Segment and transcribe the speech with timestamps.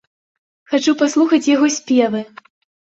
[0.71, 2.29] Хачу паслухаць яго спевы!